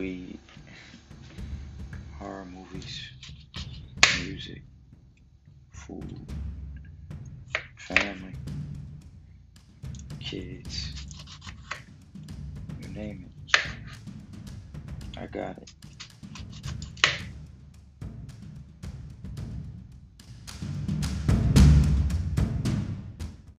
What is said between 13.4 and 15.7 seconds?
it. I got it.